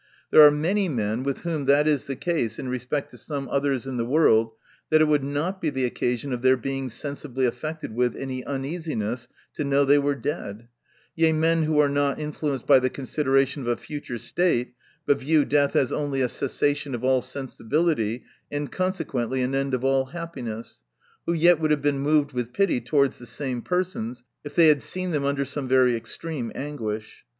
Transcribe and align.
There 0.31 0.41
are 0.41 0.49
many 0.49 0.89
men, 0.89 1.21
with 1.21 1.41
whom 1.41 1.65
that 1.65 1.87
is 1.87 2.07
the 2.07 2.15
case 2.15 2.57
in 2.57 2.69
respect 2.69 3.11
to 3.11 3.19
some 3.19 3.47
others 3.49 3.85
in 3.85 3.99
Ihe 4.01 4.07
world, 4.07 4.51
that 4.89 4.99
it 4.99 5.05
would 5.07 5.23
not 5.23 5.61
be 5.61 5.69
the 5.69 5.85
occasion 5.85 6.33
of 6.33 6.41
their 6.41 6.57
being 6.57 6.89
sensibly 6.89 7.45
affected 7.45 7.93
with 7.93 8.15
any 8.15 8.43
uneasiness, 8.43 9.27
to 9.53 9.63
know 9.63 9.85
they 9.85 9.99
were 9.99 10.15
dead 10.15 10.69
(yea 11.15 11.31
men 11.33 11.65
who 11.65 11.77
are 11.77 11.87
not 11.87 12.17
inflenced 12.17 12.65
by 12.65 12.79
the 12.79 12.89
consideration 12.89 13.61
of 13.61 13.67
a 13.67 13.77
future 13.77 14.17
state, 14.17 14.73
but 15.05 15.19
view 15.19 15.45
death 15.45 15.75
as 15.75 15.93
only 15.93 16.21
a 16.21 16.27
cessation 16.27 16.95
of 16.95 17.03
all 17.03 17.21
sensi 17.21 17.63
bility, 17.63 18.23
and 18.51 18.71
consequently 18.71 19.43
an 19.43 19.53
end 19.53 19.75
of 19.75 19.83
all 19.83 20.05
happiness), 20.05 20.81
who 21.27 21.33
yet 21.33 21.59
wTould 21.61 21.69
have 21.69 21.81
been 21.83 21.99
moved 21.99 22.31
with 22.31 22.53
pity 22.53 22.81
towards 22.81 23.19
the 23.19 23.27
same 23.27 23.61
persons, 23.61 24.23
if 24.43 24.55
they 24.55 24.67
had 24.69 24.81
seen 24.81 25.11
them 25.11 25.25
under 25.25 25.45
some 25.45 25.67
very 25.67 25.95
extreme 25.95 26.51
anguish. 26.55 27.23